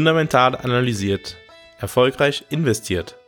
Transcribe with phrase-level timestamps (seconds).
[0.00, 1.36] Fundamental analysiert.
[1.78, 3.18] Erfolgreich investiert.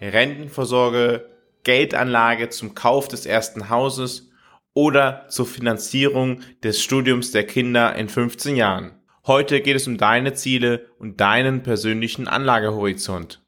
[0.00, 1.30] Rentenvorsorge,
[1.62, 4.32] Geldanlage zum Kauf des ersten Hauses
[4.72, 8.90] oder zur Finanzierung des Studiums der Kinder in 15 Jahren.
[9.24, 13.40] Heute geht es um deine Ziele und deinen persönlichen Anlagehorizont.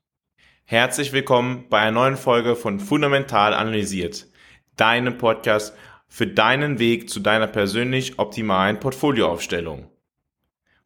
[0.66, 4.28] Herzlich willkommen bei einer neuen Folge von Fundamental analysiert,
[4.76, 5.76] deinem Podcast
[6.06, 9.90] für deinen Weg zu deiner persönlich optimalen Portfolioaufstellung.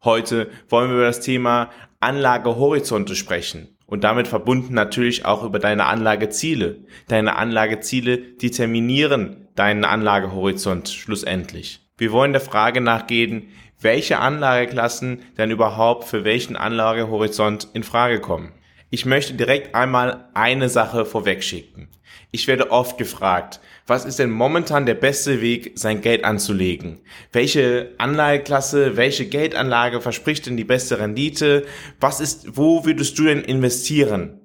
[0.02, 1.68] Heute wollen wir über das Thema
[2.00, 6.84] Anlagehorizonte sprechen und damit verbunden natürlich auch über deine Anlageziele.
[7.08, 11.80] Deine Anlageziele determinieren deinen Anlagehorizont schlussendlich.
[11.98, 18.52] Wir wollen der Frage nachgehen, welche Anlageklassen denn überhaupt für welchen Anlagehorizont in Frage kommen.
[18.92, 21.88] Ich möchte direkt einmal eine Sache vorwegschicken.
[22.32, 27.00] Ich werde oft gefragt, was ist denn momentan der beste Weg, sein Geld anzulegen?
[27.32, 31.66] Welche Anlageklasse, welche Geldanlage verspricht denn die beste Rendite?
[32.00, 34.40] Was ist, wo würdest du denn investieren?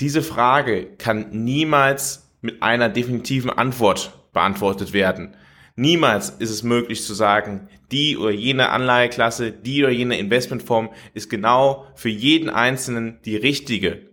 [0.00, 5.36] Diese Frage kann niemals mit einer definitiven Antwort beantwortet werden.
[5.78, 11.30] Niemals ist es möglich zu sagen, die oder jene Anlageklasse, die oder jene Investmentform ist
[11.30, 14.10] genau für jeden Einzelnen die richtige.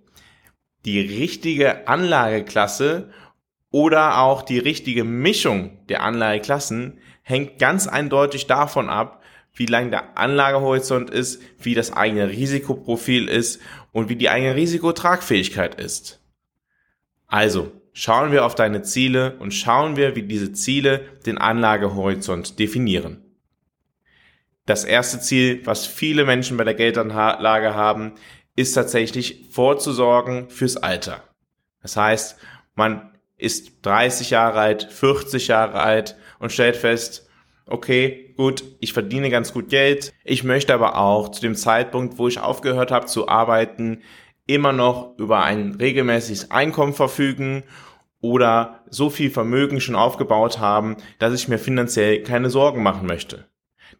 [0.86, 3.10] Die richtige Anlageklasse
[3.72, 9.24] oder auch die richtige Mischung der Anlageklassen hängt ganz eindeutig davon ab,
[9.56, 13.60] wie lang der Anlagehorizont ist, wie das eigene Risikoprofil ist
[13.92, 16.22] und wie die eigene Risikotragfähigkeit ist.
[17.26, 23.24] Also, schauen wir auf deine Ziele und schauen wir, wie diese Ziele den Anlagehorizont definieren.
[24.66, 28.14] Das erste Ziel, was viele Menschen bei der Geldanlage haben,
[28.56, 31.24] ist tatsächlich vorzusorgen fürs Alter.
[31.82, 32.38] Das heißt,
[32.76, 37.30] man ist 30 Jahre alt, 40 Jahre alt und stellt fest,
[37.66, 40.14] okay, gut, ich verdiene ganz gut Geld.
[40.25, 44.02] Ich möchte aber auch zu dem Zeitpunkt, wo ich aufgehört habe zu arbeiten,
[44.48, 47.64] immer noch über ein regelmäßiges Einkommen verfügen
[48.25, 53.46] oder so viel Vermögen schon aufgebaut haben, dass ich mir finanziell keine Sorgen machen möchte.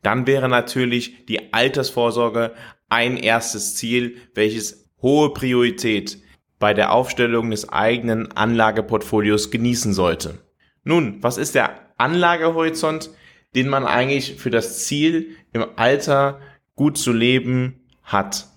[0.02, 2.54] Dann wäre natürlich die Altersvorsorge
[2.90, 6.18] ein erstes Ziel, welches hohe Priorität
[6.58, 10.40] bei der Aufstellung des eigenen Anlageportfolios genießen sollte.
[10.84, 13.12] Nun, was ist der Anlagehorizont,
[13.54, 16.40] den man eigentlich für das Ziel im Alter
[16.76, 18.48] gut zu leben hat?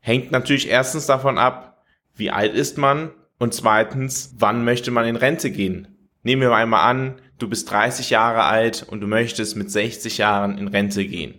[0.00, 1.84] Hängt natürlich erstens davon ab,
[2.16, 5.88] wie alt ist man und zweitens, wann möchte man in Rente gehen?
[6.22, 10.58] Nehmen wir einmal an, du bist 30 Jahre alt und du möchtest mit 60 Jahren
[10.58, 11.34] in Rente gehen.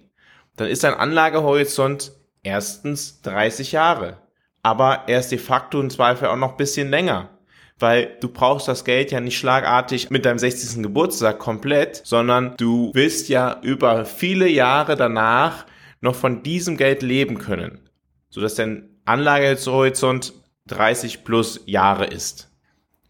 [0.56, 2.12] Dann ist dein Anlagehorizont
[2.44, 4.18] erstens 30 Jahre
[4.66, 7.30] aber er ist de facto im Zweifel auch noch ein bisschen länger.
[7.78, 10.82] Weil du brauchst das Geld ja nicht schlagartig mit deinem 60.
[10.82, 15.68] Geburtstag komplett, sondern du willst ja über viele Jahre danach
[16.02, 17.90] noch von diesem Geld leben können.
[18.30, 20.34] Sodass dein Anlagehorizont
[20.68, 22.52] 30 plus Jahre ist.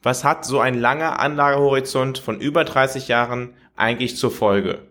[0.04, 4.88] Was hat so ein langer Anlagehorizont von über 30 Jahren eigentlich zur Folge?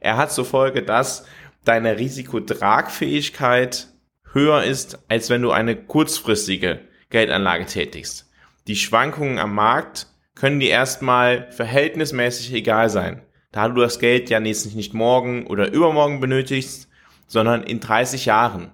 [0.00, 1.26] Er hat zur Folge, dass
[1.64, 3.88] deine Risikotragfähigkeit
[4.32, 6.80] höher ist, als wenn du eine kurzfristige
[7.10, 8.30] Geldanlage tätigst.
[8.66, 14.40] Die Schwankungen am Markt können dir erstmal verhältnismäßig egal sein, da du das Geld ja
[14.40, 16.88] nicht morgen oder übermorgen benötigst,
[17.26, 18.72] sondern in 30 Jahren,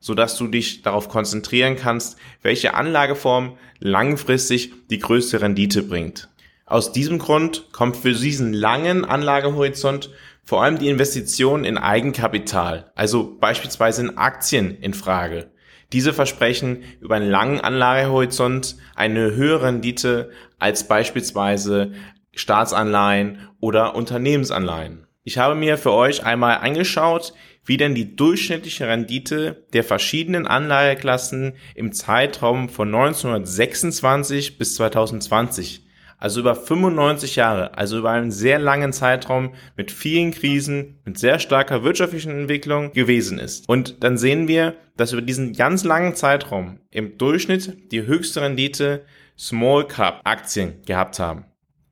[0.00, 6.28] so dass du dich darauf konzentrieren kannst, welche Anlageform langfristig die größte Rendite bringt.
[6.66, 10.10] Aus diesem Grund kommt für diesen langen Anlagehorizont
[10.42, 15.50] vor allem die Investition in Eigenkapital, also beispielsweise in Aktien in Frage.
[15.92, 21.92] Diese versprechen über einen langen Anlagehorizont eine höhere Rendite als beispielsweise
[22.34, 25.06] Staatsanleihen oder Unternehmensanleihen.
[25.24, 27.34] Ich habe mir für euch einmal angeschaut,
[27.70, 35.86] wie denn die durchschnittliche Rendite der verschiedenen Anlageklassen im Zeitraum von 1926 bis 2020
[36.18, 41.38] also über 95 Jahre, also über einen sehr langen Zeitraum mit vielen Krisen, mit sehr
[41.38, 43.68] starker wirtschaftlichen Entwicklung gewesen ist.
[43.68, 49.04] Und dann sehen wir, dass über diesen ganz langen Zeitraum im Durchschnitt die höchste Rendite
[49.38, 51.44] Small Cap Aktien gehabt haben.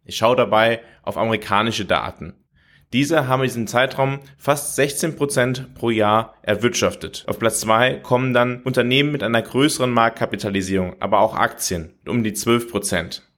[0.05, 2.35] Ich schaue dabei auf amerikanische Daten.
[2.93, 7.25] Diese haben in diesem Zeitraum fast 16 Prozent pro Jahr erwirtschaftet.
[7.27, 12.33] Auf Platz zwei kommen dann Unternehmen mit einer größeren Marktkapitalisierung, aber auch Aktien, um die
[12.33, 12.71] 12%.
[12.71, 13.29] Prozent.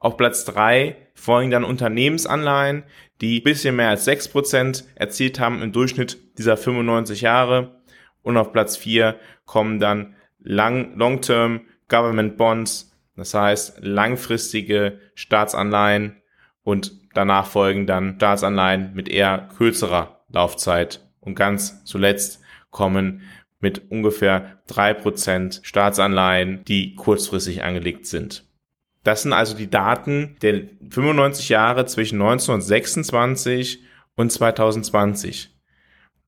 [0.00, 2.84] Auf Platz drei folgen dann Unternehmensanleihen,
[3.22, 7.80] die bisschen mehr als sechs Prozent erzielt haben im Durchschnitt dieser 95 Jahre.
[8.20, 16.16] Und auf Platz vier kommen dann Long-Term Government Bonds, das heißt langfristige Staatsanleihen
[16.64, 22.40] und danach folgen dann Staatsanleihen mit eher kürzerer Laufzeit Und ganz zuletzt
[22.70, 23.22] kommen
[23.60, 28.44] mit ungefähr drei Prozent Staatsanleihen, die kurzfristig angelegt sind.
[29.04, 33.80] Das sind also die Daten der 95 Jahre zwischen 1926
[34.16, 35.50] und 2020.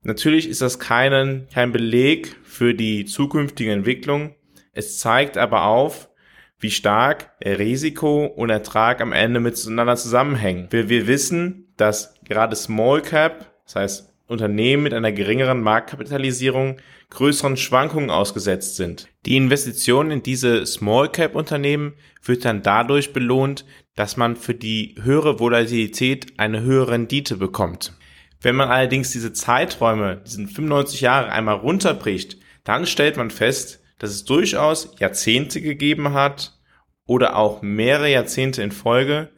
[0.02, 4.34] Natürlich ist das keinen, kein Beleg für die zukünftige Entwicklung.
[4.72, 6.08] Es zeigt aber auf,
[6.58, 10.68] wie stark Risiko und Ertrag am Ende miteinander zusammenhängen.
[10.70, 16.78] Wir, wir wissen, dass gerade Small Cap, das heißt Unternehmen mit einer geringeren Marktkapitalisierung,
[17.10, 19.08] größeren Schwankungen ausgesetzt sind.
[19.24, 21.94] Die Investition in diese Small Cap Unternehmen
[22.24, 23.64] wird dann dadurch belohnt,
[23.94, 27.92] dass man für die höhere Volatilität eine höhere Rendite bekommt.
[28.40, 34.10] Wenn man allerdings diese Zeiträume, diesen 95 Jahre einmal runterbricht, dann stellt man fest, dass
[34.10, 36.58] es durchaus Jahrzehnte gegeben hat
[37.06, 39.30] oder auch mehrere Jahrzehnte in Folge,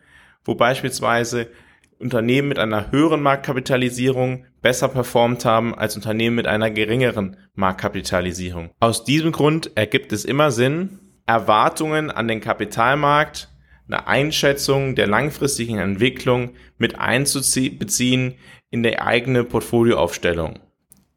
[0.44, 1.48] wo beispielsweise
[1.98, 8.70] Unternehmen mit einer höheren Marktkapitalisierung besser performt haben als Unternehmen mit einer geringeren Marktkapitalisierung.
[8.80, 13.48] Aus diesem Grund ergibt es immer Sinn, Erwartungen an den Kapitalmarkt,
[13.86, 18.34] eine Einschätzung der langfristigen Entwicklung mit einzubeziehen
[18.70, 20.60] in die eigene Portfolioaufstellung.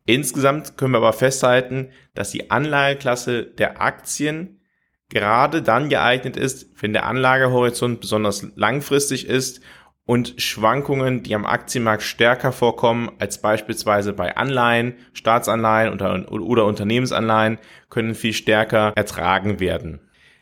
[0.05, 4.61] Insgesamt können wir aber festhalten, dass die Anlageklasse der Aktien
[5.09, 9.61] gerade dann geeignet ist, wenn der Anlagehorizont besonders langfristig ist
[10.05, 17.59] und Schwankungen, die am Aktienmarkt stärker vorkommen als beispielsweise bei Anleihen, Staatsanleihen oder, oder Unternehmensanleihen,
[17.89, 19.99] können viel stärker ertragen werden.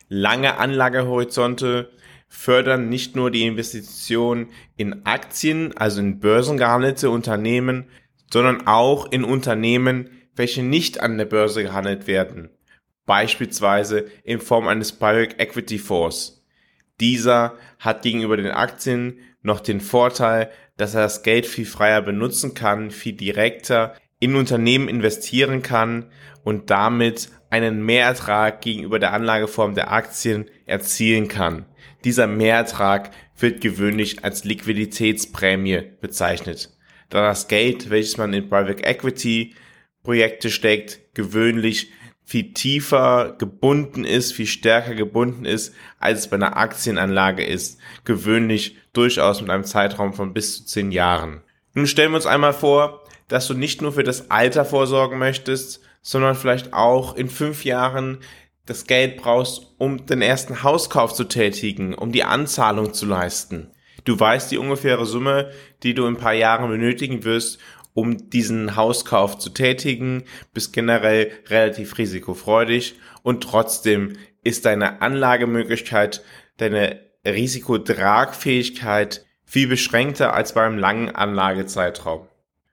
[0.08, 1.90] Lange Anlagehorizonte
[2.28, 7.86] fördern nicht nur die Investition in Aktien, also in börsengehandelte Unternehmen,
[8.32, 12.50] sondern auch in Unternehmen, welche nicht an der Börse gehandelt werden,
[13.06, 16.44] beispielsweise in Form eines Private Equity Fonds.
[17.00, 22.54] Dieser hat gegenüber den Aktien noch den Vorteil, dass er das Geld viel freier benutzen
[22.54, 26.10] kann, viel direkter in Unternehmen investieren kann
[26.44, 31.66] und damit einen Mehrertrag gegenüber der Anlageform der Aktien erzielen kann.
[32.04, 36.70] Dieser Mehrertrag wird gewöhnlich als Liquiditätsprämie bezeichnet,
[37.10, 39.54] da das Geld, welches man in Private Equity
[40.02, 41.90] Projekte steckt, gewöhnlich
[42.24, 47.80] viel tiefer gebunden ist, viel stärker gebunden ist, als es bei einer Aktienanlage ist.
[48.04, 51.42] Gewöhnlich durchaus mit einem Zeitraum von bis zu zehn Jahren.
[51.74, 55.80] Nun stellen wir uns einmal vor, dass du nicht nur für das Alter vorsorgen möchtest,
[56.02, 58.18] sondern vielleicht auch in fünf Jahren
[58.64, 63.72] das Geld brauchst, um den ersten Hauskauf zu tätigen, um die Anzahlung zu leisten.
[64.04, 65.50] Du weißt die ungefähre Summe,
[65.82, 67.58] die du in ein paar Jahren benötigen wirst,
[67.94, 70.24] um diesen Hauskauf zu tätigen,
[70.54, 76.22] bist generell relativ risikofreudig und trotzdem ist deine Anlagemöglichkeit,
[76.56, 82.26] deine Risikotragfähigkeit viel beschränkter als beim langen Anlagezeitraum.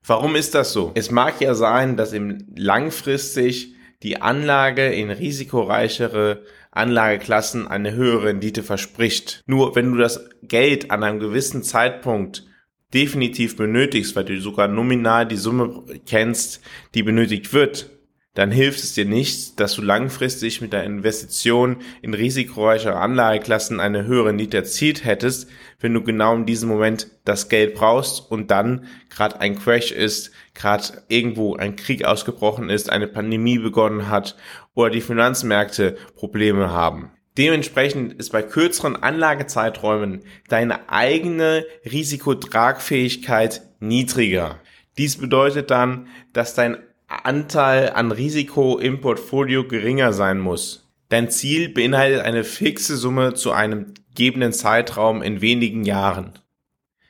[0.05, 0.91] Warum ist das so?
[0.95, 6.43] Es mag ja sein, dass im langfristig die Anlage in risikoreichere
[6.77, 9.43] Anlageklassen eine höhere Rendite verspricht.
[9.45, 12.45] Nur wenn du das Geld an einem gewissen Zeitpunkt
[12.93, 16.61] definitiv benötigst, weil du sogar nominal die Summe kennst,
[16.93, 17.96] die benötigt wird,
[18.37, 24.05] dann hilft es dir nicht, dass du langfristig mit der Investition in risikoreichere Anlageklassen eine
[24.05, 28.85] höhere Rendite erzielt hättest, wenn du genau in diesem Moment das Geld brauchst und dann
[29.09, 34.35] gerade ein Crash ist, gerade irgendwo ein Krieg ausgebrochen ist, eine Pandemie begonnen hat
[34.75, 37.09] oder die Finanzmärkte Probleme haben.
[37.39, 44.59] Dementsprechend ist bei kürzeren Anlagezeiträumen deine eigene Risikotragfähigkeit niedriger.
[44.99, 50.89] Dies bedeutet dann, dass dein Anteil an Risiko im Portfolio geringer sein muss.
[51.09, 56.39] Dein Ziel beinhaltet eine fixe Summe zu einem gegebenen Zeitraum in wenigen Jahren.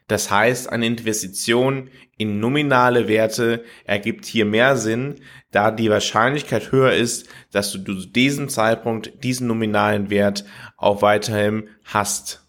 [0.07, 5.15] Das heißt, eine Investition in nominale Werte ergibt hier mehr Sinn,
[5.51, 10.45] da die Wahrscheinlichkeit höher ist, dass du zu diesem Zeitpunkt diesen nominalen Wert
[10.77, 12.46] auch weiterhin hast.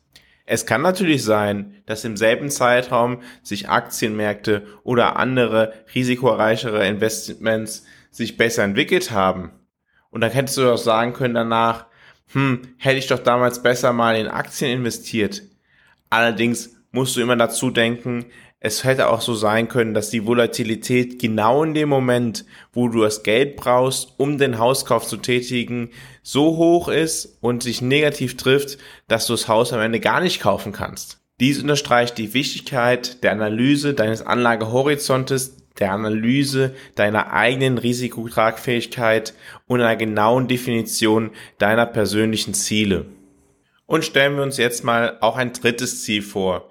[0.51, 8.39] Es kann natürlich sein, dass im selben Zeitraum sich Aktienmärkte oder andere risikoreichere Investments sich
[8.39, 9.51] besser entwickelt haben.
[10.09, 11.85] Und dann hättest du auch sagen können danach,
[12.33, 15.43] hm, hätte ich doch damals besser mal in Aktien investiert.
[16.09, 18.25] Allerdings musst du immer dazu denken,
[18.61, 23.03] es hätte auch so sein können, dass die Volatilität genau in dem Moment, wo du
[23.03, 25.91] das Geld brauchst, um den Hauskauf zu tätigen,
[26.23, 30.41] so hoch ist und sich negativ trifft, dass du das Haus am Ende gar nicht
[30.41, 31.21] kaufen kannst.
[31.39, 39.35] Dies unterstreicht die Wichtigkeit der Analyse deines Anlagehorizontes, der Analyse deiner eigenen Risikotragfähigkeit
[39.69, 43.07] und einer genauen Definition deiner persönlichen Ziele.
[43.87, 46.69] Und stellen wir uns jetzt mal auch ein drittes Ziel vor.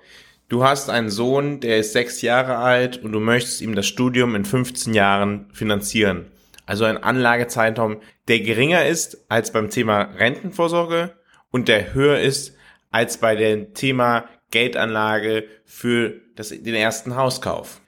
[0.50, 4.34] Du hast einen Sohn, der ist sechs Jahre alt und du möchtest ihm das Studium
[4.34, 6.32] in 15 Jahren finanzieren.
[6.66, 7.98] Also ein Anlagezeitraum,
[8.30, 11.18] der geringer ist als beim Thema Rentenvorsorge
[11.51, 12.56] und der höher ist
[12.92, 17.82] als bei dem Thema Geldanlage für das, den ersten Hauskauf.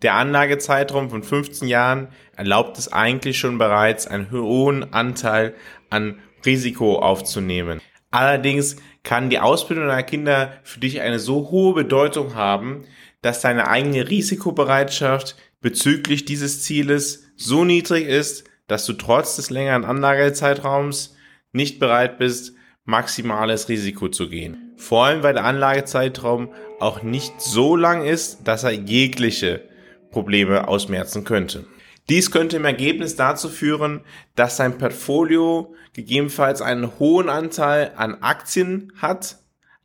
[0.00, 5.54] Der Anlagezeitraum von 15 Jahren erlaubt es eigentlich schon bereits, einen hohen Anteil
[5.90, 7.82] an Risiko aufzunehmen.
[8.10, 12.82] Allerdings kann die Ausbildung deiner Kinder für dich eine so hohe Bedeutung haben,
[13.22, 19.84] dass deine eigene Risikobereitschaft bezüglich dieses Zieles so niedrig ist, dass du trotz des längeren
[19.84, 21.16] Anlagezeitraums
[21.52, 24.72] nicht bereit bist, maximales Risiko zu gehen.
[24.76, 29.62] Vor allem, weil der Anlagezeitraum auch nicht so lang ist, dass er jegliche
[30.10, 31.64] Probleme ausmerzen könnte.
[32.08, 34.02] Dies könnte im Ergebnis dazu führen,
[34.36, 39.38] dass sein Portfolio gegebenenfalls einen hohen Anteil an Aktien hat,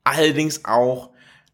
[0.03, 1.11] allerdings auch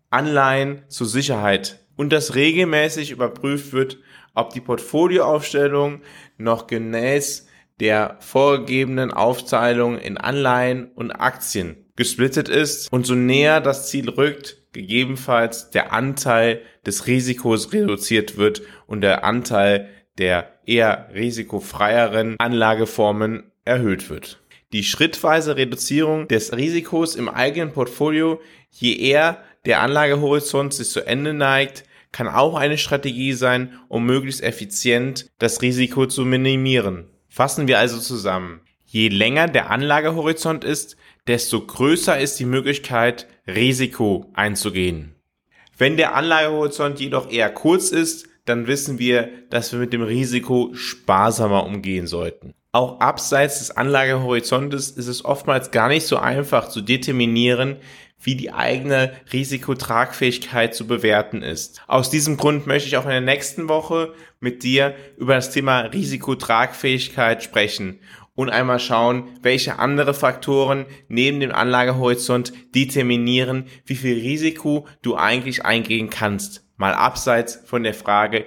[0.10, 1.80] Anleihen zur Sicherheit.
[1.96, 3.98] Und dass regelmäßig überprüft wird,
[4.34, 6.02] ob die Portfolioaufstellung
[6.38, 7.48] noch gemäß
[7.80, 14.62] der vorgegebenen Aufteilung in Anleihen und Aktien gesplittet ist und so näher das Ziel rückt,
[14.74, 24.10] gegebenenfalls der Anteil des Risikos reduziert wird und der Anteil der eher risikofreieren Anlageformen erhöht
[24.10, 24.40] wird.
[24.74, 31.34] Die schrittweise Reduzierung des Risikos im eigenen Portfolio, je eher der Anlagehorizont sich zu Ende
[31.34, 37.06] neigt, kann auch eine Strategie sein, um möglichst effizient das Risiko zu minimieren.
[37.30, 38.62] Fassen wir also zusammen.
[38.86, 40.98] Je länger der Anlagehorizont ist,
[41.28, 45.16] desto größer ist die Möglichkeit, Risiko einzugehen.
[45.78, 50.72] Wenn der Anlagehorizont jedoch eher kurz ist, dann wissen wir, dass wir mit dem Risiko
[50.74, 52.54] sparsamer umgehen sollten.
[52.72, 57.78] Auch abseits des Anlagehorizontes ist es oftmals gar nicht so einfach zu determinieren,
[58.22, 61.82] wie die eigene Risikotragfähigkeit zu bewerten ist.
[61.88, 65.82] Aus diesem Grund möchte ich auch in der nächsten Woche mit dir über das Thema
[65.82, 68.00] Risikotragfähigkeit sprechen
[68.36, 75.66] und einmal schauen, welche andere Faktoren neben dem Anlagehorizont determinieren, wie viel Risiko du eigentlich
[75.66, 76.67] eingehen kannst.
[76.78, 78.46] Mal abseits von der Frage,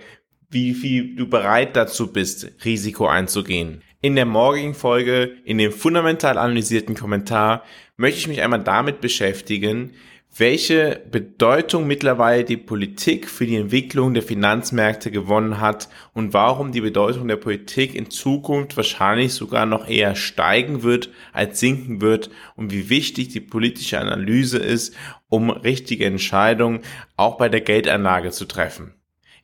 [0.51, 3.83] wie viel du bereit dazu bist, Risiko einzugehen.
[4.01, 7.65] In der morgigen Folge, in dem fundamental analysierten Kommentar,
[7.97, 9.93] möchte ich mich einmal damit beschäftigen,
[10.37, 16.81] welche Bedeutung mittlerweile die Politik für die Entwicklung der Finanzmärkte gewonnen hat und warum die
[16.81, 22.73] Bedeutung der Politik in Zukunft wahrscheinlich sogar noch eher steigen wird als sinken wird und
[22.73, 24.95] wie wichtig die politische Analyse ist,
[25.31, 26.81] um richtige Entscheidungen
[27.17, 28.95] auch bei der Geldanlage zu treffen.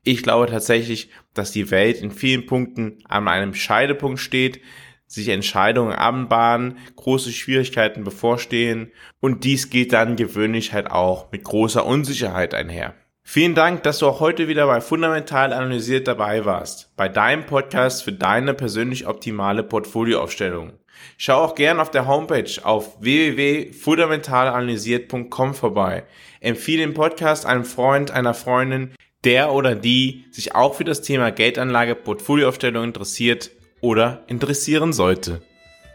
[0.02, 4.60] Ich glaube tatsächlich, dass die Welt in vielen Punkten an einem Scheidepunkt steht,
[5.06, 11.86] sich Entscheidungen anbahnen, große Schwierigkeiten bevorstehen und dies geht dann gewöhnlich halt auch mit großer
[11.86, 12.94] Unsicherheit einher.
[13.28, 18.04] Vielen Dank, dass du auch heute wieder bei Fundamental Analysiert dabei warst, bei deinem Podcast
[18.04, 20.74] für deine persönlich optimale Portfolioaufstellung.
[21.18, 26.04] Schau auch gern auf der Homepage auf www.fundamentalanalysiert.com vorbei.
[26.40, 28.92] Empfehle den Podcast einem Freund, einer Freundin,
[29.24, 33.50] der oder die sich auch für das Thema Geldanlage, Portfolioaufstellung interessiert
[33.80, 35.40] oder interessieren sollte.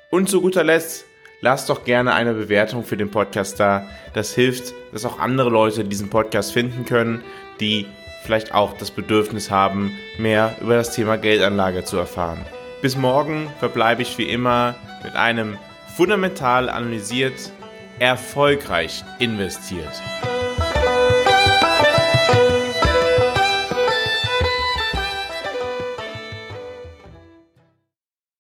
[0.10, 1.06] Und zu guter Letzt,
[1.42, 3.88] lasst doch gerne eine Bewertung für den Podcast da.
[4.14, 7.24] Das hilft, dass auch andere Leute diesen Podcast finden können,
[7.60, 7.86] die
[8.24, 12.46] vielleicht auch das Bedürfnis haben, mehr über das Thema Geldanlage zu erfahren.
[12.82, 15.58] Bis morgen verbleibe ich wie immer mit einem
[15.96, 17.52] fundamental analysiert,
[18.00, 20.02] erfolgreich investiert.